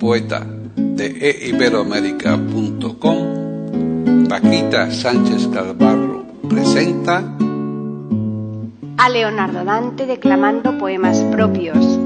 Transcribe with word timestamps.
Poeta 0.00 0.44
de 0.74 1.46
eiberoamérica.com, 1.46 4.26
Paquita 4.28 4.90
Sánchez 4.90 5.46
Calvarro 5.48 6.24
presenta 6.48 7.22
a 8.96 9.08
Leonardo 9.08 9.64
Dante 9.64 10.06
declamando 10.06 10.76
poemas 10.78 11.20
propios. 11.30 11.99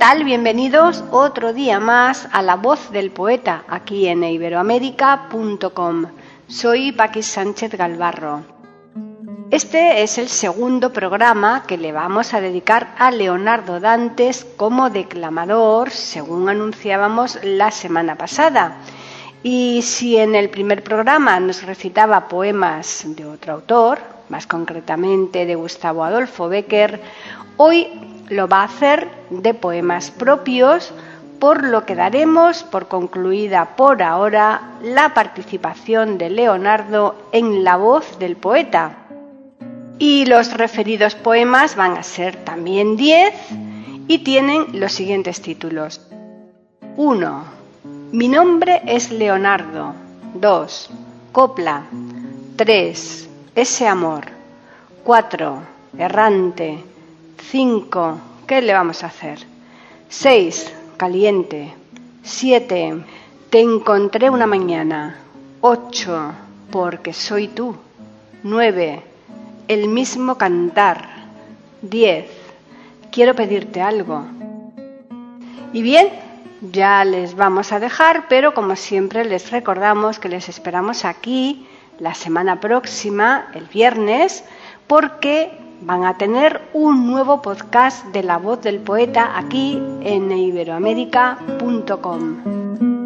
Tal? 0.00 0.24
Bienvenidos 0.24 1.04
otro 1.10 1.52
día 1.52 1.78
más 1.78 2.26
a 2.32 2.40
La 2.40 2.56
Voz 2.56 2.90
del 2.90 3.10
Poeta 3.10 3.64
aquí 3.68 4.08
en 4.08 4.24
iberoamérica.com. 4.24 6.06
Soy 6.46 6.92
Paqui 6.92 7.22
Sánchez 7.22 7.74
Galvarro. 7.74 8.40
Este 9.50 10.02
es 10.02 10.16
el 10.16 10.28
segundo 10.28 10.90
programa 10.90 11.64
que 11.66 11.76
le 11.76 11.92
vamos 11.92 12.32
a 12.32 12.40
dedicar 12.40 12.94
a 12.96 13.10
Leonardo 13.10 13.78
Dantes 13.78 14.46
como 14.56 14.88
declamador, 14.88 15.90
según 15.90 16.48
anunciábamos 16.48 17.38
la 17.42 17.70
semana 17.70 18.16
pasada. 18.16 18.78
Y 19.42 19.82
si 19.82 20.16
en 20.16 20.34
el 20.34 20.48
primer 20.48 20.82
programa 20.82 21.38
nos 21.40 21.62
recitaba 21.62 22.26
poemas 22.26 23.04
de 23.04 23.26
otro 23.26 23.52
autor, 23.52 23.98
más 24.30 24.46
concretamente 24.46 25.44
de 25.44 25.56
Gustavo 25.56 26.04
Adolfo 26.04 26.48
Becker, 26.48 27.02
hoy 27.58 28.09
lo 28.30 28.48
va 28.48 28.62
a 28.62 28.64
hacer 28.64 29.08
de 29.28 29.52
poemas 29.54 30.10
propios, 30.10 30.94
por 31.38 31.64
lo 31.64 31.84
que 31.84 31.94
daremos 31.94 32.62
por 32.62 32.88
concluida 32.88 33.76
por 33.76 34.02
ahora 34.02 34.76
la 34.82 35.14
participación 35.14 36.16
de 36.16 36.30
Leonardo 36.30 37.16
en 37.32 37.64
la 37.64 37.76
voz 37.76 38.18
del 38.18 38.36
poeta. 38.36 38.96
Y 39.98 40.26
los 40.26 40.54
referidos 40.54 41.14
poemas 41.14 41.76
van 41.76 41.96
a 41.96 42.02
ser 42.02 42.36
también 42.36 42.96
10 42.96 43.34
y 44.06 44.18
tienen 44.18 44.66
los 44.80 44.92
siguientes 44.92 45.42
títulos. 45.42 46.00
1. 46.96 47.44
Mi 48.12 48.28
nombre 48.28 48.82
es 48.86 49.10
Leonardo. 49.10 49.94
2. 50.34 50.90
Copla. 51.32 51.82
3. 52.56 53.28
Ese 53.54 53.88
amor. 53.88 54.26
4. 55.04 55.58
Errante. 55.98 56.89
5. 57.40 58.18
¿Qué 58.46 58.62
le 58.62 58.72
vamos 58.72 59.02
a 59.02 59.06
hacer? 59.06 59.38
6. 60.08 60.72
Caliente. 60.96 61.72
7. 62.22 63.04
Te 63.50 63.60
encontré 63.60 64.30
una 64.30 64.46
mañana. 64.46 65.16
8. 65.60 66.32
Porque 66.70 67.12
soy 67.12 67.48
tú. 67.48 67.76
9. 68.42 69.02
El 69.68 69.88
mismo 69.88 70.36
cantar. 70.36 71.08
10. 71.82 72.26
Quiero 73.10 73.34
pedirte 73.34 73.80
algo. 73.80 74.24
Y 75.72 75.82
bien, 75.82 76.08
ya 76.60 77.04
les 77.04 77.34
vamos 77.34 77.72
a 77.72 77.80
dejar, 77.80 78.26
pero 78.28 78.54
como 78.54 78.76
siempre 78.76 79.24
les 79.24 79.50
recordamos 79.50 80.18
que 80.18 80.28
les 80.28 80.48
esperamos 80.48 81.04
aquí 81.04 81.66
la 81.98 82.14
semana 82.14 82.60
próxima, 82.60 83.48
el 83.54 83.64
viernes, 83.66 84.44
porque 84.86 85.59
van 85.82 86.04
a 86.04 86.16
tener 86.16 86.62
un 86.72 87.06
nuevo 87.06 87.42
podcast 87.42 88.06
de 88.06 88.22
la 88.22 88.38
voz 88.38 88.62
del 88.62 88.78
poeta 88.78 89.38
aquí 89.38 89.78
en 90.02 90.30
iberoamérica.com. 90.30 92.99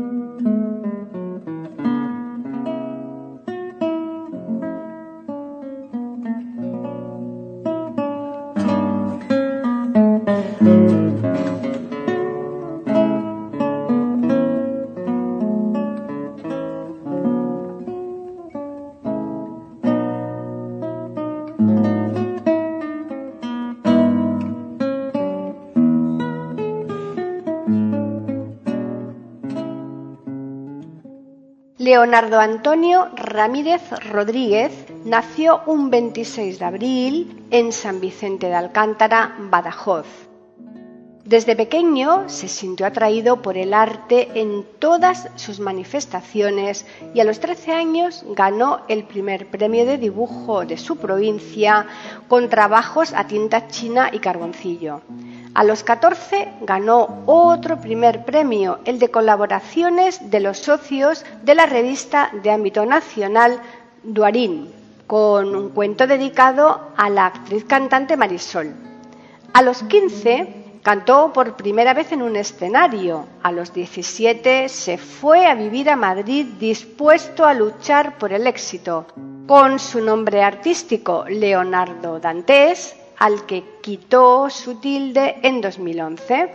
Leonardo 31.95 32.41
Antonio 32.41 33.09
Ramírez 33.15 33.81
Rodríguez 34.11 34.73
nació 35.05 35.61
un 35.67 35.91
26 35.91 36.59
de 36.59 36.65
abril 36.65 37.47
en 37.53 37.71
San 37.71 38.01
Vicente 38.01 38.49
de 38.49 38.55
Alcántara, 38.57 39.37
Badajoz. 39.39 40.05
Desde 41.25 41.55
pequeño 41.55 42.29
se 42.29 42.49
sintió 42.49 42.85
atraído 42.87 43.43
por 43.43 43.57
el 43.57 43.73
arte 43.73 44.29
en 44.35 44.67
todas 44.81 45.29
sus 45.37 45.61
manifestaciones 45.61 46.85
y 47.15 47.21
a 47.21 47.25
los 47.25 47.39
13 47.39 47.71
años 47.71 48.25
ganó 48.31 48.81
el 48.89 49.05
primer 49.05 49.49
premio 49.49 49.87
de 49.87 49.97
dibujo 49.97 50.65
de 50.65 50.79
su 50.79 50.97
provincia 50.97 51.87
con 52.27 52.49
trabajos 52.49 53.13
a 53.15 53.29
tinta 53.29 53.69
china 53.69 54.11
y 54.13 54.19
carboncillo. 54.19 55.01
A 55.55 55.63
los 55.63 55.85
14 55.85 56.49
ganó 56.63 57.23
otro 57.27 57.81
primer 57.81 58.25
premio, 58.25 58.81
el 58.85 58.99
de 58.99 59.13
colaboraciones 59.13 60.31
de 60.31 60.41
los 60.41 60.59
socios 60.59 61.25
de 61.45 61.55
la 61.55 61.67
revista 61.67 62.33
de 62.43 62.51
ámbito 62.51 62.85
nacional 62.85 63.61
Duarín, 64.03 64.73
con 65.07 65.55
un 65.55 65.69
cuento 65.69 66.09
dedicado 66.09 66.91
a 66.97 67.09
la 67.09 67.27
actriz 67.27 67.65
cantante 67.67 68.17
Marisol. 68.17 68.75
A 69.53 69.63
los 69.63 69.85
15 69.85 70.81
cantó 70.83 71.33
por 71.33 71.55
primera 71.55 71.95
vez 71.95 72.11
en 72.11 72.23
un 72.23 72.35
escenario. 72.35 73.29
A 73.45 73.53
los 73.53 73.73
17 73.73 74.69
se 74.69 74.99
fue 74.99 75.47
a 75.47 75.55
vivir 75.55 75.89
a 75.89 75.95
Madrid 75.95 76.47
dispuesto 76.59 77.45
a 77.45 77.55
luchar 77.55 78.19
por 78.19 78.33
el 78.33 78.49
éxito. 78.49 79.07
Con 79.47 79.79
su 79.79 80.01
nombre 80.01 80.43
artístico 80.43 81.25
Leonardo 81.29 82.19
Dantes, 82.19 82.97
al 83.19 83.47
que 83.47 83.65
quitó 83.81 84.51
su 84.51 84.77
tilde 84.77 85.37
en 85.43 85.61
2011. 85.61 86.51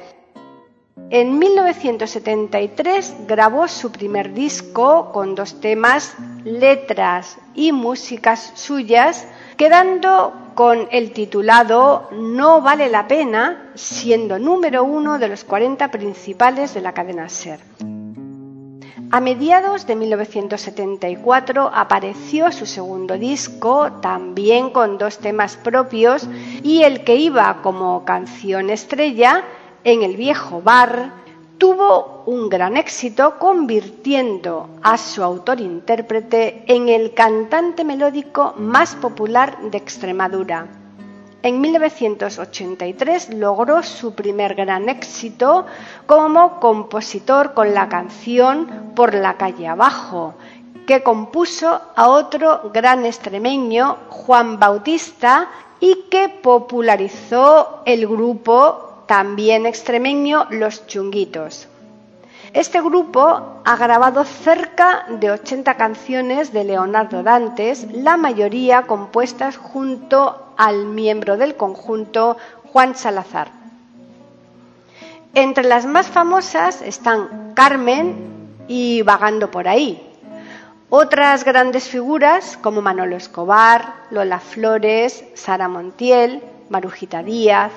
En 1.12 1.40
1973 1.40 3.28
grabó 3.28 3.68
su 3.68 3.92
primer 3.92 4.34
disco 4.34 5.12
con 5.12 5.34
dos 5.34 5.60
temas, 5.60 6.16
letras 6.44 7.38
y 7.56 7.72
músicas 7.72 8.52
suyas, 8.54 9.28
quedando 9.58 10.34
con 10.54 10.88
el 10.92 11.12
titulado 11.12 12.10
No 12.12 12.62
vale 12.62 12.90
la 12.90 13.08
pena, 13.08 13.72
siendo 13.76 14.38
número 14.38 14.84
uno 14.84 15.18
de 15.18 15.30
los 15.30 15.44
40 15.44 15.90
principales 15.90 16.74
de 16.74 16.82
la 16.82 16.94
cadena 16.94 17.28
Ser. 17.28 17.60
A 19.12 19.22
mediados 19.22 19.88
de 19.88 19.96
1974 19.96 21.72
apareció 21.74 22.52
su 22.52 22.68
segundo 22.68 23.18
disco, 23.18 23.92
también 24.04 24.70
con 24.70 25.00
dos 25.00 25.18
temas 25.18 25.58
propios, 25.58 26.28
y 26.62 26.84
el 26.84 27.04
que 27.04 27.16
iba 27.16 27.64
como 27.64 28.06
canción 28.06 28.70
estrella 28.70 29.44
en 29.84 30.04
el 30.04 30.16
viejo 30.16 30.62
bar, 30.62 31.12
tuvo 31.58 32.22
un 32.28 32.50
gran 32.50 32.78
éxito 32.78 33.40
convirtiendo 33.40 34.70
a 34.84 34.96
su 35.00 35.24
autor-intérprete 35.24 36.66
en 36.68 36.88
el 36.88 37.16
cantante 37.16 37.84
melódico 37.84 38.54
más 38.58 38.96
popular 38.96 39.58
de 39.72 39.80
Extremadura. 39.80 40.79
En 41.42 41.62
1983 41.62 43.34
logró 43.36 43.82
su 43.82 44.14
primer 44.14 44.56
gran 44.56 44.90
éxito 44.90 45.66
como 46.06 46.60
compositor 46.60 47.54
con 47.54 47.74
la 47.74 47.88
canción 47.88 48.92
Por 48.94 49.14
la 49.14 49.38
calle 49.38 49.68
abajo, 49.68 50.34
que 50.86 51.02
compuso 51.02 51.80
a 51.96 52.10
otro 52.10 52.72
gran 52.74 53.06
extremeño, 53.06 53.98
Juan 54.10 54.60
Bautista, 54.60 55.48
y 55.80 56.08
que 56.12 56.28
popularizó 56.28 57.84
el 57.86 58.06
grupo 58.06 59.04
también 59.08 59.66
extremeño 59.66 60.46
Los 60.50 60.88
Chunguitos. 60.88 61.70
Este 62.54 62.82
grupo 62.82 63.62
ha 63.64 63.76
grabado 63.78 64.26
cerca 64.26 65.06
de 65.08 65.30
80 65.30 65.76
canciones 65.76 66.52
de 66.52 66.64
Leonardo 66.64 67.22
Dantes, 67.22 67.86
la 67.92 68.18
mayoría 68.18 68.88
compuestas 68.88 69.56
junto 69.58 70.54
al 70.58 70.86
miembro 70.86 71.38
del 71.38 71.56
conjunto 71.56 72.38
Juan 72.72 72.96
Salazar. 72.96 73.52
Entre 75.36 75.64
las 75.64 75.86
más 75.86 76.08
famosas 76.08 76.82
están 76.82 77.54
Carmen 77.54 78.16
y 78.68 79.04
Vagando 79.04 79.52
por 79.52 79.68
ahí, 79.68 80.02
otras 80.90 81.44
grandes 81.44 81.88
figuras 81.88 82.58
como 82.58 82.82
Manolo 82.82 83.16
Escobar, 83.16 83.94
Lola 84.10 84.40
Flores, 84.40 85.24
Sara 85.36 85.68
Montiel, 85.68 86.42
Marujita 86.70 87.22
Díaz, 87.22 87.72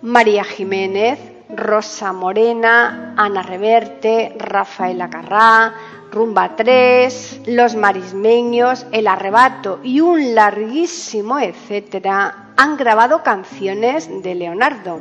María 0.00 0.42
Jiménez, 0.42 1.18
Rosa 1.48 2.12
Morena, 2.12 3.14
Ana 3.16 3.42
Reverte, 3.42 4.34
Rafaela 4.38 5.08
Carrá, 5.08 5.74
Rumba 6.10 6.56
3, 6.56 7.42
Los 7.46 7.76
Marismeños, 7.76 8.86
El 8.92 9.06
Arrebato 9.06 9.80
y 9.82 10.00
un 10.00 10.34
larguísimo 10.34 11.38
etcétera 11.38 12.52
han 12.56 12.76
grabado 12.76 13.22
canciones 13.22 14.08
de 14.22 14.34
Leonardo. 14.34 15.00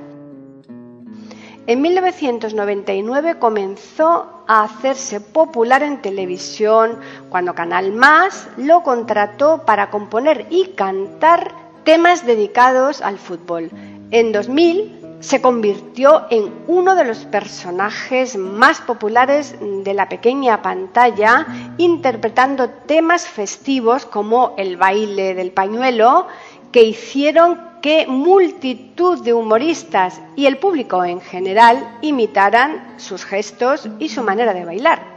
En 1.68 1.82
1999 1.82 3.40
comenzó 3.40 4.44
a 4.48 4.64
hacerse 4.64 5.20
popular 5.20 5.82
en 5.82 6.00
televisión 6.00 7.00
cuando 7.30 7.56
Canal 7.56 7.92
Más 7.92 8.48
lo 8.58 8.84
contrató 8.84 9.64
para 9.66 9.90
componer 9.90 10.46
y 10.52 10.68
cantar 10.76 11.52
temas 11.84 12.24
dedicados 12.26 13.02
al 13.02 13.18
fútbol. 13.18 13.72
En 14.12 14.32
2000 14.32 15.05
se 15.20 15.42
convirtió 15.42 16.26
en 16.30 16.52
uno 16.68 16.96
de 16.96 17.06
los 17.06 17.26
personajes 17.26 18.38
más 18.38 18.82
populares 18.82 19.56
de 19.60 19.94
la 19.94 20.10
pequeña 20.10 20.62
pantalla, 20.62 21.46
interpretando 21.78 22.70
temas 22.70 23.28
festivos 23.28 24.06
como 24.06 24.54
el 24.58 24.78
baile 24.78 25.34
del 25.34 25.52
pañuelo, 25.52 26.28
que 26.72 26.84
hicieron 26.84 27.60
que 27.82 28.08
multitud 28.08 29.24
de 29.24 29.34
humoristas 29.34 30.20
y 30.36 30.48
el 30.48 30.58
público 30.58 31.06
en 31.06 31.22
general 31.22 31.98
imitaran 32.02 32.96
sus 32.98 33.26
gestos 33.26 33.88
y 34.00 34.10
su 34.10 34.24
manera 34.24 34.54
de 34.54 34.66
bailar. 34.66 35.16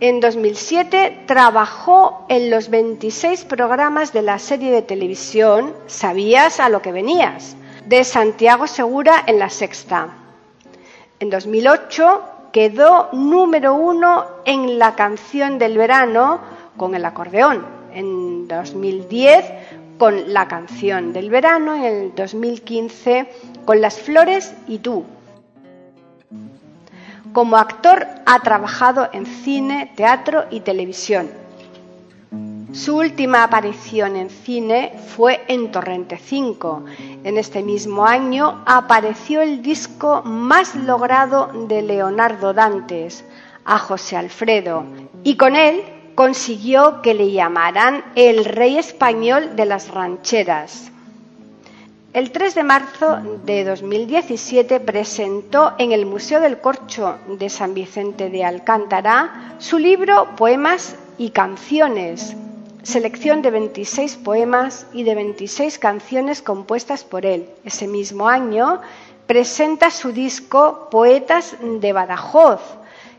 En 0.00 0.20
2007 0.20 1.24
trabajó 1.26 2.24
en 2.28 2.50
los 2.50 2.68
26 2.68 3.44
programas 3.44 4.12
de 4.12 4.22
la 4.22 4.38
serie 4.38 4.70
de 4.70 4.82
televisión 4.82 5.74
Sabías 5.86 6.60
a 6.60 6.68
lo 6.68 6.82
que 6.82 6.92
venías, 6.92 7.56
de 7.88 8.04
Santiago 8.04 8.66
Segura 8.66 9.24
en 9.26 9.38
la 9.38 9.48
sexta. 9.48 10.08
En 11.20 11.30
2008 11.30 12.22
quedó 12.52 13.08
número 13.12 13.74
uno 13.74 14.26
en 14.44 14.78
la 14.78 14.94
canción 14.94 15.58
del 15.58 15.78
verano 15.78 16.40
con 16.76 16.94
el 16.94 17.06
acordeón. 17.06 17.64
En 17.94 18.46
2010 18.46 19.44
con 19.96 20.34
la 20.34 20.46
canción 20.48 21.14
del 21.14 21.30
verano, 21.30 21.74
en 21.74 21.84
el 21.84 22.14
2015 22.14 23.32
con 23.64 23.80
Las 23.80 23.98
Flores 23.98 24.54
y 24.66 24.78
tú. 24.78 25.06
Como 27.32 27.56
actor 27.56 28.06
ha 28.26 28.40
trabajado 28.40 29.08
en 29.14 29.24
cine, 29.24 29.92
teatro 29.96 30.44
y 30.50 30.60
televisión. 30.60 31.30
Su 32.72 32.98
última 32.98 33.44
aparición 33.44 34.14
en 34.16 34.28
cine 34.28 34.92
fue 35.16 35.42
en 35.48 35.72
Torrente 35.72 36.18
5. 36.18 36.84
En 37.24 37.38
este 37.38 37.62
mismo 37.62 38.04
año 38.04 38.62
apareció 38.66 39.40
el 39.40 39.62
disco 39.62 40.22
más 40.22 40.74
logrado 40.74 41.50
de 41.66 41.80
Leonardo 41.80 42.52
Dantes, 42.52 43.24
a 43.64 43.78
José 43.78 44.16
Alfredo, 44.16 44.84
y 45.24 45.36
con 45.36 45.56
él 45.56 45.82
consiguió 46.14 47.00
que 47.00 47.14
le 47.14 47.30
llamaran 47.30 48.04
el 48.14 48.44
rey 48.44 48.76
español 48.76 49.56
de 49.56 49.64
las 49.64 49.88
rancheras. 49.88 50.90
El 52.12 52.32
3 52.32 52.54
de 52.54 52.62
marzo 52.64 53.18
de 53.44 53.64
2017 53.64 54.80
presentó 54.80 55.72
en 55.78 55.92
el 55.92 56.04
Museo 56.04 56.40
del 56.40 56.60
Corcho 56.60 57.16
de 57.28 57.48
San 57.48 57.72
Vicente 57.72 58.28
de 58.28 58.44
Alcántara 58.44 59.54
su 59.58 59.78
libro 59.78 60.28
Poemas 60.36 60.96
y 61.18 61.30
Canciones, 61.30 62.34
selección 62.82 63.42
de 63.42 63.50
26 63.50 64.16
poemas 64.16 64.86
y 64.92 65.02
de 65.02 65.14
26 65.14 65.78
canciones 65.78 66.42
compuestas 66.42 67.04
por 67.04 67.26
él. 67.26 67.48
Ese 67.64 67.86
mismo 67.86 68.28
año 68.28 68.80
presenta 69.26 69.90
su 69.90 70.12
disco 70.12 70.88
Poetas 70.90 71.56
de 71.60 71.92
Badajoz, 71.92 72.60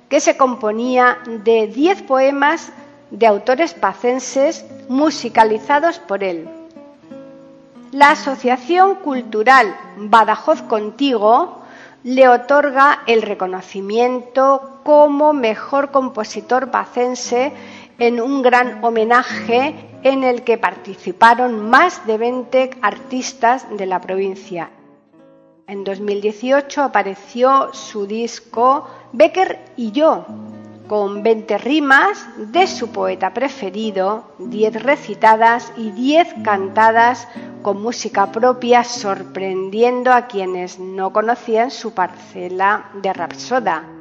que 0.09 0.19
se 0.19 0.37
componía 0.37 1.19
de 1.25 1.67
10 1.67 2.03
poemas 2.03 2.71
de 3.11 3.27
autores 3.27 3.73
pacenses 3.73 4.65
musicalizados 4.87 5.99
por 5.99 6.23
él. 6.23 6.49
La 7.91 8.11
Asociación 8.11 8.95
Cultural 8.95 9.75
Badajoz 9.97 10.61
Contigo 10.63 11.59
le 12.03 12.29
otorga 12.29 13.01
el 13.07 13.21
reconocimiento 13.21 14.79
como 14.83 15.33
mejor 15.33 15.91
compositor 15.91 16.71
pacense 16.71 17.51
en 17.99 18.21
un 18.21 18.41
gran 18.41 18.83
homenaje 18.83 19.75
en 20.03 20.23
el 20.23 20.43
que 20.43 20.57
participaron 20.57 21.69
más 21.69 22.07
de 22.07 22.17
20 22.17 22.71
artistas 22.81 23.65
de 23.77 23.85
la 23.85 23.99
provincia. 23.99 24.71
En 25.67 25.83
2018 25.83 26.81
apareció 26.81 27.73
su 27.73 28.07
disco 28.07 28.87
Becker 29.13 29.59
y 29.75 29.91
yo, 29.91 30.25
con 30.87 31.21
20 31.21 31.59
rimas 31.59 32.27
de 32.37 32.65
su 32.65 32.89
poeta 32.89 33.33
preferido, 33.35 34.23
10 34.39 34.81
recitadas 34.81 35.71
y 35.77 35.91
10 35.91 36.35
cantadas 36.43 37.27
con 37.61 37.81
música 37.81 38.31
propia, 38.31 38.83
sorprendiendo 38.83 40.11
a 40.11 40.25
quienes 40.25 40.79
no 40.79 41.13
conocían 41.13 41.69
su 41.69 41.93
parcela 41.93 42.89
de 42.95 43.13
Rapsoda. 43.13 43.98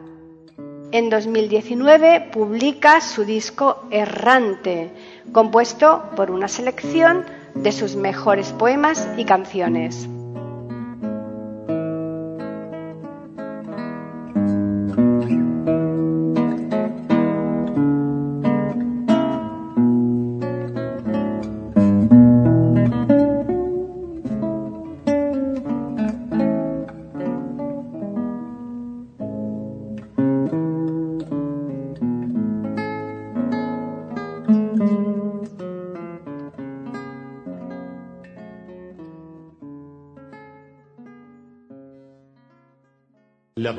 En 0.90 1.10
2019 1.10 2.30
publica 2.32 3.02
su 3.02 3.26
disco 3.26 3.82
Errante, 3.90 4.90
compuesto 5.32 6.04
por 6.16 6.30
una 6.30 6.48
selección 6.48 7.26
de 7.54 7.72
sus 7.72 7.94
mejores 7.94 8.52
poemas 8.52 9.06
y 9.18 9.26
canciones. 9.26 10.08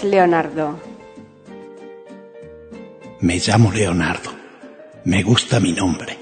Leonardo. 0.00 0.80
Me 3.20 3.38
llamo 3.38 3.70
Leonardo. 3.70 4.30
Me 5.04 5.22
gusta 5.22 5.60
mi 5.60 5.72
nombre. 5.72 6.16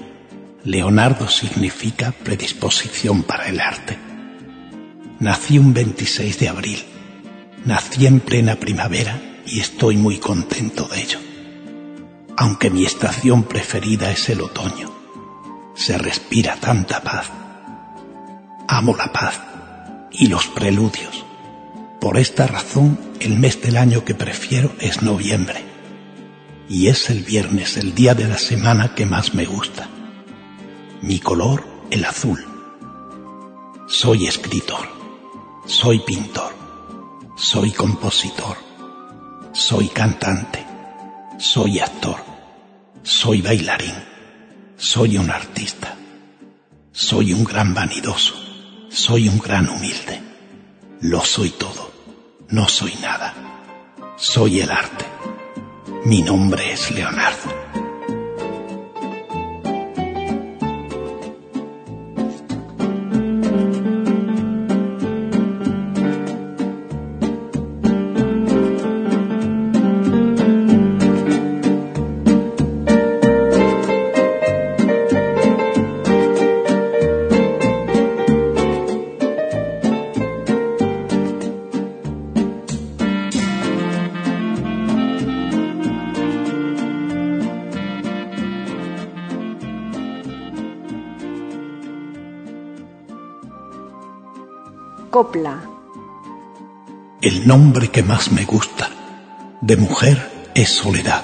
Leonardo 0.65 1.29
significa 1.29 2.11
predisposición 2.11 3.23
para 3.23 3.47
el 3.47 3.61
arte. 3.61 3.97
Nací 5.19 5.57
un 5.57 5.73
26 5.73 6.39
de 6.39 6.49
abril. 6.49 6.83
Nací 7.63 8.07
en 8.07 8.19
plena 8.19 8.55
primavera 8.57 9.17
y 9.45 9.61
estoy 9.61 9.95
muy 9.95 10.17
contento 10.17 10.87
de 10.89 11.01
ello. 11.01 11.19
Aunque 12.35 12.69
mi 12.69 12.83
estación 12.85 13.43
preferida 13.43 14.11
es 14.11 14.27
el 14.29 14.41
otoño. 14.41 14.91
Se 15.75 15.97
respira 15.97 16.57
tanta 16.57 17.01
paz. 17.01 17.31
Amo 18.67 18.95
la 18.97 19.11
paz 19.13 19.39
y 20.11 20.27
los 20.27 20.47
preludios. 20.47 21.30
Por 22.01 22.17
esta 22.17 22.47
razón, 22.47 22.97
el 23.19 23.37
mes 23.37 23.61
del 23.61 23.77
año 23.77 24.03
que 24.03 24.15
prefiero 24.15 24.71
es 24.79 25.03
noviembre. 25.03 25.63
Y 26.67 26.87
es 26.87 27.11
el 27.11 27.23
viernes 27.23 27.77
el 27.77 27.93
día 27.93 28.15
de 28.15 28.27
la 28.27 28.39
semana 28.39 28.95
que 28.95 29.05
más 29.05 29.35
me 29.35 29.45
gusta. 29.45 29.87
Mi 31.03 31.19
color, 31.19 31.63
el 31.91 32.03
azul. 32.03 32.43
Soy 33.87 34.25
escritor. 34.25 34.89
Soy 35.67 35.99
pintor. 35.99 36.51
Soy 37.37 37.69
compositor. 37.71 38.57
Soy 39.51 39.87
cantante. 39.89 40.65
Soy 41.37 41.81
actor. 41.81 42.17
Soy 43.03 43.43
bailarín. 43.43 43.93
Soy 44.75 45.19
un 45.19 45.29
artista. 45.29 45.95
Soy 46.91 47.31
un 47.31 47.43
gran 47.43 47.75
vanidoso. 47.75 48.33
Soy 48.89 49.29
un 49.29 49.37
gran 49.37 49.69
humilde. 49.69 50.19
Lo 51.01 51.23
soy 51.23 51.51
todo. 51.51 51.90
No 52.51 52.67
soy 52.67 52.93
nada. 53.01 53.33
Soy 54.17 54.59
el 54.59 54.71
arte. 54.71 55.05
Mi 56.03 56.21
nombre 56.21 56.73
es 56.73 56.91
Leonardo. 56.91 57.40
El 97.21 97.47
nombre 97.47 97.89
que 97.89 98.01
más 98.01 98.31
me 98.31 98.43
gusta 98.45 98.89
de 99.61 99.77
mujer 99.77 100.49
es 100.55 100.69
soledad. 100.69 101.23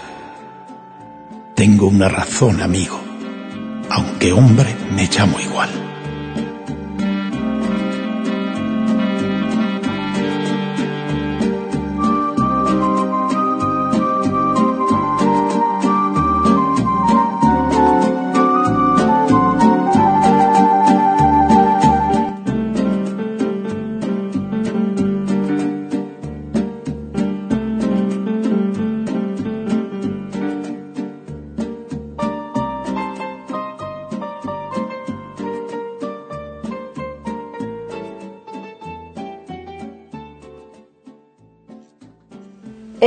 Tengo 1.55 1.87
una 1.87 2.07
razón, 2.07 2.61
amigo, 2.61 2.99
aunque 3.89 4.31
hombre 4.33 4.75
me 4.91 5.07
llamo 5.07 5.39
igual. 5.39 5.96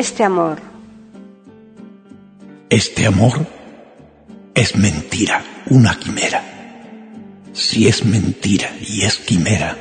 Este 0.00 0.24
amor. 0.24 0.58
Este 2.70 3.06
amor 3.06 3.46
es 4.54 4.74
mentira, 4.74 5.44
una 5.68 5.98
quimera. 5.98 6.42
Si 7.52 7.86
es 7.86 8.06
mentira 8.06 8.70
y 8.80 9.02
es 9.02 9.18
quimera, 9.18 9.76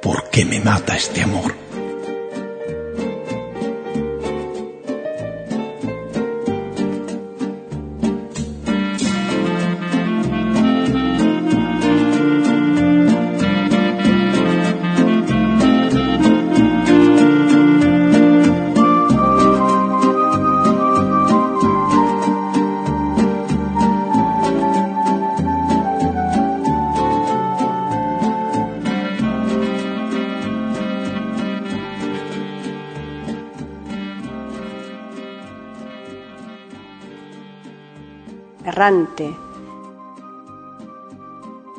¿por 0.00 0.30
qué 0.30 0.44
me 0.44 0.60
mata 0.60 0.96
este 0.96 1.22
amor? 1.22 1.56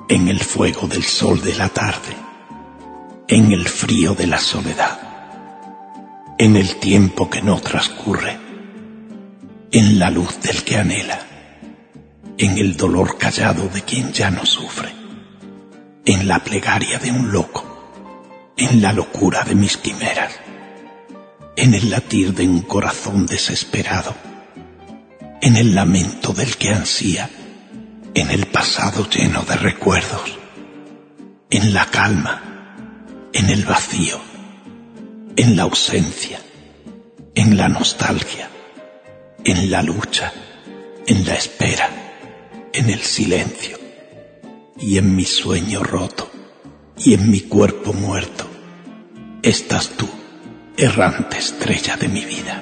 En 0.10 0.28
el 0.28 0.40
fuego 0.40 0.88
del 0.88 1.04
sol 1.04 1.42
de 1.42 1.56
la 1.56 1.70
tarde, 1.70 2.16
en 3.28 3.52
el 3.52 3.68
frío 3.68 4.14
de 4.14 4.28
la 4.28 4.38
soledad, 4.38 5.00
en 6.38 6.56
el 6.56 6.76
tiempo 6.76 7.28
que 7.28 7.42
no 7.42 7.60
transcurre, 7.62 8.38
en 9.72 9.98
la 9.98 10.12
luz 10.12 10.40
del 10.42 10.64
que 10.64 10.78
anhela, 10.78 11.20
en 12.38 12.60
el 12.60 12.78
dolor 12.78 13.18
callado 13.18 13.68
de 13.70 13.82
quien 13.82 14.14
ya 14.14 14.30
no 14.30 14.46
sufre, 14.46 14.94
en 16.06 16.28
la 16.28 16.44
plegaria 16.44 17.00
de 17.00 17.12
un 17.12 17.32
loco, 17.32 17.66
en 18.56 18.84
la 18.84 18.94
locura 18.94 19.44
de 19.46 19.56
mis 19.56 19.78
quimeras, 19.78 20.34
en 21.56 21.74
el 21.74 21.90
latir 21.90 22.36
de 22.36 22.48
un 22.48 22.62
corazón 22.62 23.26
desesperado, 23.26 24.14
en 25.42 25.56
el 25.56 25.74
lamento 25.74 26.34
del 26.34 26.58
que 26.58 26.70
ansía, 26.70 27.30
en 28.14 28.30
el 28.32 28.48
pasado 28.48 29.10
lleno 29.10 29.44
de 29.44 29.56
recuerdos, 29.56 30.38
en 31.50 31.74
la 31.74 31.86
calma, 31.86 32.42
en 33.34 33.50
el 33.50 33.64
vacío, 33.66 34.20
en 35.36 35.56
la 35.56 35.64
ausencia, 35.64 36.40
en 37.36 37.56
la 37.56 37.70
nostalgia, 37.70 38.50
en 39.46 39.72
la 39.72 39.82
lucha, 39.82 40.34
en 41.08 41.26
la 41.26 41.36
espera, 41.36 41.90
en 42.74 42.90
el 42.90 43.00
silencio 43.00 43.80
y 44.78 44.98
en 44.98 45.16
mi 45.16 45.26
sueño 45.26 45.84
roto 45.84 46.30
y 46.98 47.14
en 47.14 47.32
mi 47.32 47.42
cuerpo 47.42 47.94
muerto. 47.94 48.46
Estás 49.42 49.92
tú, 49.92 50.10
errante 50.76 51.38
estrella 51.38 51.96
de 51.96 52.10
mi 52.10 52.26
vida. 52.26 52.62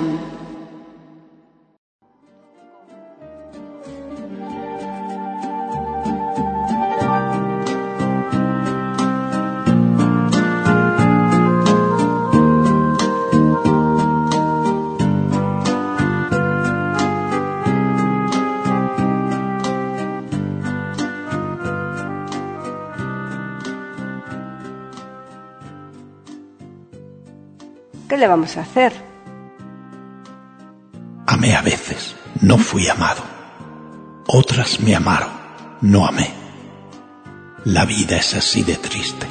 le 28.21 28.27
vamos 28.27 28.55
a 28.55 28.61
hacer? 28.61 28.93
Amé 31.25 31.55
a 31.55 31.61
veces, 31.61 32.15
no 32.39 32.57
fui 32.57 32.87
amado. 32.87 33.23
Otras 34.27 34.79
me 34.79 34.95
amaron, 34.95 35.31
no 35.81 36.05
amé. 36.05 36.31
La 37.65 37.83
vida 37.85 38.17
es 38.17 38.35
así 38.35 38.61
de 38.63 38.75
triste. 38.75 39.25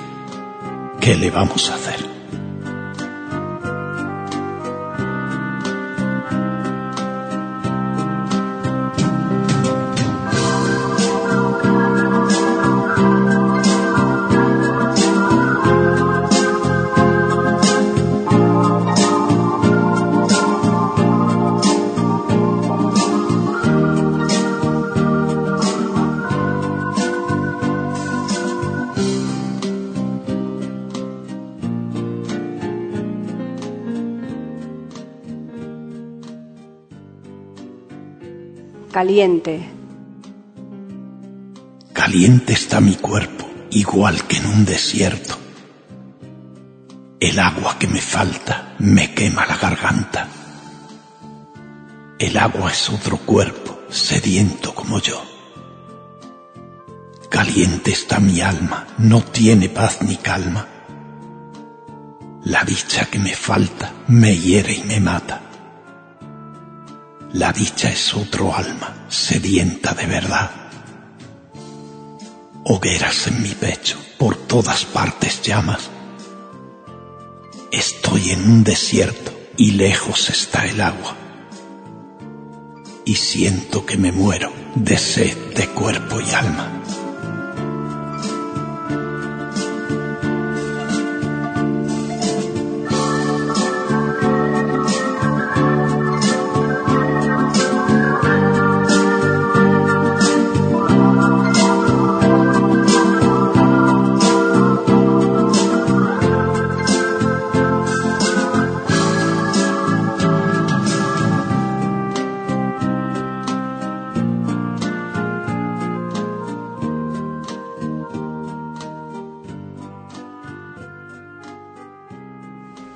¿Qué 1.00 1.14
le 1.14 1.30
vamos 1.30 1.70
a 1.70 1.76
hacer? 1.76 2.09
Caliente. 39.00 39.66
Caliente 41.94 42.52
está 42.52 42.82
mi 42.82 42.96
cuerpo, 42.96 43.48
igual 43.70 44.26
que 44.26 44.36
en 44.36 44.44
un 44.44 44.66
desierto. 44.66 45.38
El 47.18 47.38
agua 47.38 47.78
que 47.78 47.86
me 47.86 48.02
falta 48.02 48.74
me 48.78 49.14
quema 49.14 49.46
la 49.46 49.56
garganta. 49.56 50.28
El 52.18 52.36
agua 52.36 52.72
es 52.72 52.90
otro 52.90 53.16
cuerpo, 53.16 53.80
sediento 53.88 54.74
como 54.74 55.00
yo. 55.00 55.24
Caliente 57.30 57.92
está 57.92 58.20
mi 58.20 58.42
alma, 58.42 58.86
no 58.98 59.22
tiene 59.22 59.70
paz 59.70 60.02
ni 60.02 60.16
calma. 60.16 60.66
La 62.44 62.64
dicha 62.64 63.06
que 63.06 63.18
me 63.18 63.34
falta 63.34 63.94
me 64.08 64.36
hiere 64.36 64.74
y 64.74 64.82
me 64.82 65.00
mata. 65.00 65.49
La 67.32 67.52
dicha 67.52 67.88
es 67.88 68.12
otro 68.14 68.52
alma, 68.52 69.06
sedienta 69.08 69.94
de 69.94 70.04
verdad. 70.06 70.50
Hogueras 72.64 73.28
en 73.28 73.40
mi 73.40 73.50
pecho, 73.50 73.98
por 74.18 74.34
todas 74.34 74.84
partes 74.84 75.40
llamas. 75.40 75.90
Estoy 77.70 78.30
en 78.30 78.50
un 78.50 78.64
desierto 78.64 79.32
y 79.56 79.72
lejos 79.72 80.28
está 80.28 80.66
el 80.66 80.80
agua. 80.80 81.14
Y 83.04 83.14
siento 83.14 83.86
que 83.86 83.96
me 83.96 84.10
muero 84.10 84.52
de 84.74 84.98
sed 84.98 85.36
de 85.54 85.68
cuerpo 85.68 86.20
y 86.20 86.30
alma. 86.32 86.79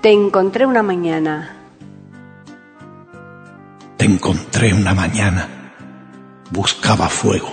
Te 0.04 0.12
encontré 0.12 0.66
una 0.66 0.82
mañana. 0.82 1.56
Te 3.96 4.04
encontré 4.04 4.74
una 4.74 4.92
mañana. 4.92 5.72
Buscaba 6.50 7.08
fuego. 7.08 7.48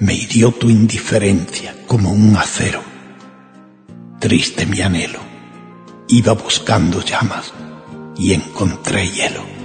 Me 0.00 0.12
hirió 0.12 0.50
tu 0.50 0.68
indiferencia 0.68 1.72
como 1.86 2.10
un 2.10 2.36
acero. 2.36 2.80
Triste 4.18 4.66
mi 4.66 4.80
anhelo. 4.80 5.20
Iba 6.08 6.32
buscando 6.32 7.00
llamas 7.00 7.52
y 8.16 8.34
encontré 8.34 9.06
hielo. 9.08 9.55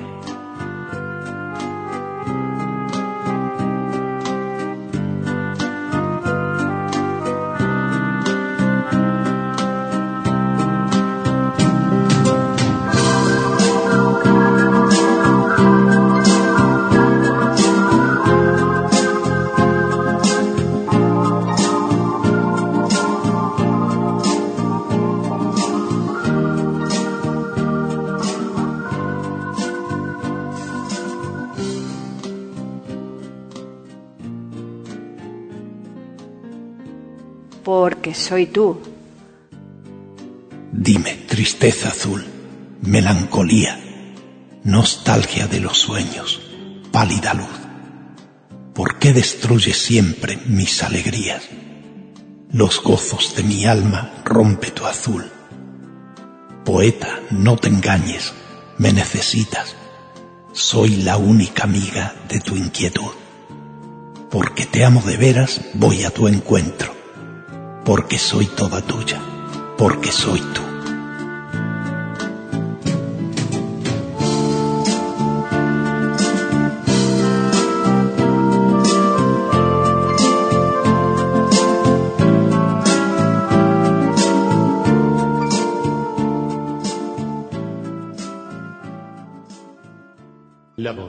Soy 38.22 38.46
tú. 38.46 38.80
Dime, 40.72 41.26
tristeza 41.28 41.90
azul, 41.90 42.24
melancolía, 42.82 43.80
nostalgia 44.64 45.48
de 45.48 45.60
los 45.60 45.78
sueños, 45.78 46.40
pálida 46.92 47.34
luz. 47.34 47.48
¿Por 48.74 49.00
qué 49.00 49.12
destruye 49.12 49.74
siempre 49.74 50.40
mis 50.46 50.82
alegrías? 50.82 51.44
Los 52.54 52.82
gozos 52.82 53.36
de 53.36 53.44
mi 53.44 53.66
alma 53.66 54.14
rompe 54.24 54.72
tu 54.72 54.86
azul. 54.86 55.26
Poeta, 56.64 57.20
no 57.32 57.58
te 57.58 57.68
engañes, 57.68 58.34
me 58.78 58.94
necesitas. 58.94 59.76
Soy 60.54 60.98
la 60.98 61.18
única 61.18 61.64
amiga 61.64 62.16
de 62.30 62.40
tu 62.40 62.56
inquietud. 62.56 63.12
Porque 64.30 64.66
te 64.66 64.86
amo 64.86 65.02
de 65.02 65.18
veras, 65.18 65.62
voy 65.74 66.04
a 66.04 66.12
tu 66.12 66.28
encuentro. 66.28 67.01
Porque 67.84 68.18
soy 68.20 68.46
toda 68.46 68.82
tuya, 68.82 69.20
porque 69.78 70.12
soy 70.12 70.40
tú. 70.40 70.71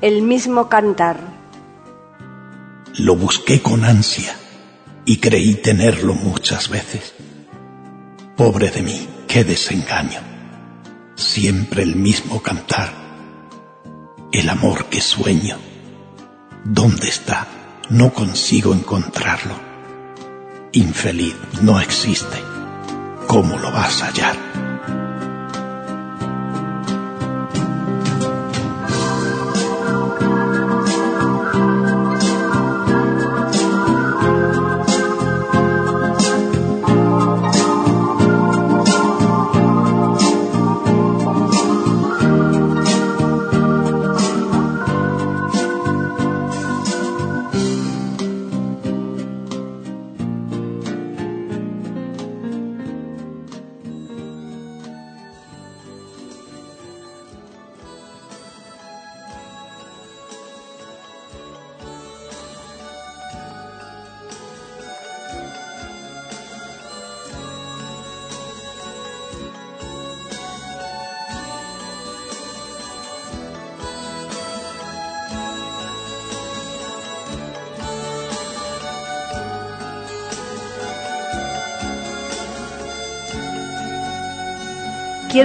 El 0.00 0.22
mismo 0.22 0.68
cantar. 0.68 1.18
Lo 2.98 3.16
busqué 3.16 3.60
con 3.60 3.84
ansia 3.84 4.32
y 5.04 5.16
creí 5.16 5.56
tenerlo 5.56 6.14
muchas 6.14 6.68
veces. 6.68 7.14
Pobre 8.36 8.70
de 8.70 8.82
mí, 8.82 9.08
qué 9.26 9.42
desengaño. 9.42 10.20
Siempre 11.16 11.82
el 11.82 11.96
mismo 11.96 12.40
cantar. 12.40 12.92
El 14.30 14.48
amor 14.48 14.84
que 14.84 15.00
sueño. 15.00 15.56
¿Dónde 16.64 17.08
está? 17.08 17.48
No 17.90 18.14
consigo 18.14 18.72
encontrarlo. 18.74 19.58
Infeliz 20.70 21.34
no 21.60 21.80
existe. 21.80 22.36
¿Cómo 23.26 23.58
lo 23.58 23.72
vas 23.72 24.00
a 24.02 24.06
hallar? 24.06 24.47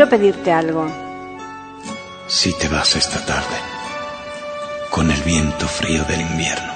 Quiero 0.04 0.10
pedirte 0.10 0.52
algo. 0.52 0.86
Si 2.28 2.52
te 2.58 2.68
vas 2.68 2.96
esta 2.96 3.26
tarde, 3.26 3.58
con 4.90 5.10
el 5.10 5.22
viento 5.24 5.66
frío 5.68 6.04
del 6.04 6.22
invierno, 6.22 6.74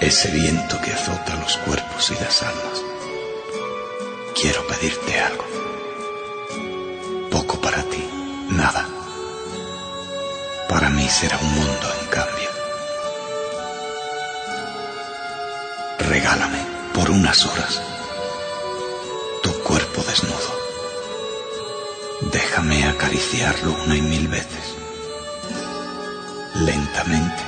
ese 0.00 0.30
viento 0.30 0.80
que 0.80 0.92
azota 0.92 1.36
los 1.36 1.58
cuerpos 1.58 2.10
y 2.10 2.14
las 2.14 2.42
almas, 2.42 2.82
quiero 4.40 4.66
pedirte 4.66 5.20
algo. 5.20 5.44
Poco 7.30 7.60
para 7.60 7.82
ti, 7.82 8.08
nada. 8.50 8.86
Para 10.70 10.88
mí 10.88 11.06
será 11.08 11.36
un 11.38 11.52
mundo 11.52 11.86
en 12.00 12.06
cambio. 12.08 12.50
Regálame 15.98 16.60
por 16.94 17.10
unas 17.10 17.44
horas 17.44 17.82
tu 19.42 19.52
cuerpo 19.62 20.02
desnudo 20.02 20.47
Déjame 22.58 22.88
acariciarlo 22.88 23.72
una 23.84 23.94
y 23.94 24.02
mil 24.02 24.26
veces, 24.26 24.74
lentamente, 26.56 27.40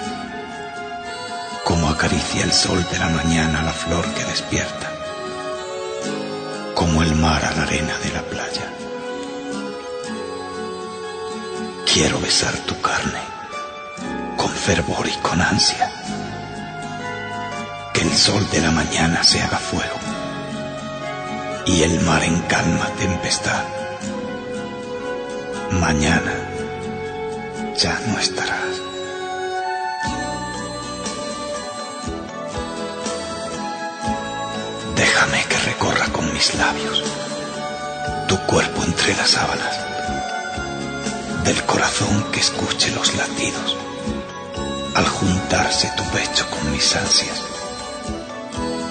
como 1.64 1.88
acaricia 1.88 2.44
el 2.44 2.52
sol 2.52 2.86
de 2.92 2.98
la 3.00 3.08
mañana 3.08 3.64
la 3.64 3.72
flor 3.72 4.06
que 4.14 4.24
despierta, 4.26 4.88
como 6.76 7.02
el 7.02 7.12
mar 7.16 7.44
a 7.44 7.56
la 7.56 7.62
arena 7.64 7.98
de 8.04 8.12
la 8.12 8.22
playa. 8.22 8.72
Quiero 11.92 12.20
besar 12.20 12.56
tu 12.58 12.80
carne 12.80 13.22
con 14.36 14.50
fervor 14.50 15.08
y 15.08 15.16
con 15.16 15.42
ansia, 15.42 15.90
que 17.92 18.02
el 18.02 18.16
sol 18.16 18.48
de 18.52 18.60
la 18.60 18.70
mañana 18.70 19.24
se 19.24 19.42
haga 19.42 19.58
fuego. 19.58 19.98
Y 21.66 21.82
el 21.82 22.00
mar 22.02 22.22
en 22.22 22.40
calma 22.42 22.86
tempestad 22.96 23.79
Mañana 25.70 26.32
ya 27.76 27.98
no 28.08 28.18
estarás. 28.18 28.74
Déjame 34.96 35.44
que 35.48 35.58
recorra 35.58 36.06
con 36.08 36.32
mis 36.34 36.54
labios 36.56 37.04
tu 38.26 38.36
cuerpo 38.46 38.82
entre 38.84 39.14
las 39.16 39.30
sábanas, 39.30 39.78
del 41.44 41.62
corazón 41.64 42.24
que 42.32 42.40
escuche 42.40 42.90
los 42.92 43.14
latidos 43.14 43.76
al 44.94 45.06
juntarse 45.06 45.90
tu 45.96 46.02
pecho 46.04 46.50
con 46.50 46.72
mis 46.72 46.96
ansias, 46.96 47.42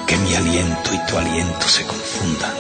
que 0.07 0.15
mi 0.17 0.33
aliento 0.33 0.93
y 0.93 1.05
tu 1.07 1.17
aliento 1.17 1.67
se 1.67 1.85
confundan 1.85 2.53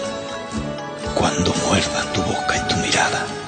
cuando 1.15 1.53
muerdan 1.67 2.13
tu 2.13 2.21
boca 2.21 2.57
y 2.57 2.67
tu 2.67 2.75
mirada 2.77 3.38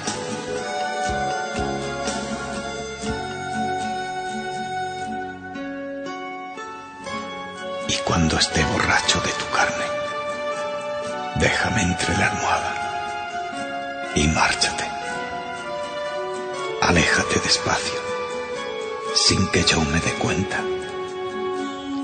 cuando 7.99 8.37
esté 8.37 8.63
borracho 8.65 9.19
de 9.21 9.31
tu 9.31 9.45
carne. 9.49 9.85
Déjame 11.35 11.81
entre 11.81 12.17
la 12.17 12.27
almohada 12.27 14.11
y 14.15 14.27
márchate. 14.27 14.85
Aléjate 16.81 17.39
despacio, 17.39 17.99
sin 19.15 19.47
que 19.51 19.63
yo 19.63 19.81
me 19.81 19.99
dé 19.99 20.13
cuenta, 20.13 20.59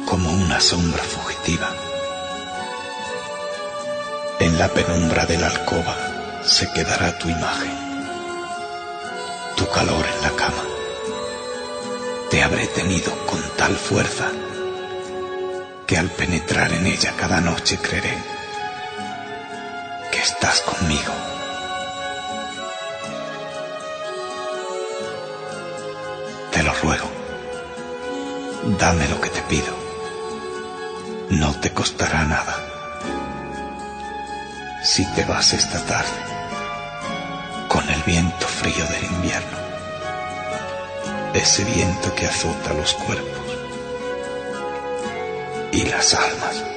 como 0.05 0.31
una 0.31 0.59
sombra 0.59 1.03
fugitiva. 1.03 1.69
En 4.39 4.57
la 4.57 4.67
penumbra 4.69 5.25
de 5.25 5.37
la 5.37 5.47
alcoba 5.47 5.95
se 6.43 6.71
quedará 6.71 7.17
tu 7.17 7.29
imagen, 7.29 7.77
tu 9.55 9.67
calor 9.69 10.05
en 10.15 10.21
la 10.21 10.31
cama. 10.31 10.63
Te 12.29 12.43
habré 12.43 12.67
tenido 12.67 13.11
con 13.25 13.41
tal 13.57 13.75
fuerza 13.75 14.31
que 15.87 15.97
al 15.97 16.09
penetrar 16.09 16.73
en 16.73 16.85
ella 16.85 17.13
cada 17.15 17.39
noche 17.39 17.77
creeré 17.77 18.17
que 20.11 20.19
estás 20.19 20.59
conmigo. 20.59 21.13
Te 26.51 26.61
lo 26.61 26.73
ruego, 26.73 27.09
dame 28.77 29.07
lo 29.07 29.21
que 29.21 29.29
te 29.29 29.41
pido, 29.43 29.73
no 31.29 31.57
te 31.61 31.71
costará 31.71 32.25
nada. 32.25 32.55
Si 34.83 35.05
te 35.13 35.23
vas 35.23 35.53
esta 35.53 35.79
tarde 35.85 36.19
con 37.69 37.89
el 37.89 38.03
viento 38.03 38.45
frío 38.45 38.85
del 38.87 39.05
invierno, 39.05 39.57
ese 41.33 41.63
viento 41.63 42.13
que 42.13 42.25
azota 42.25 42.73
los 42.73 42.93
cuerpos, 42.93 43.46
y 45.71 45.85
las 45.85 46.13
almas. 46.13 46.76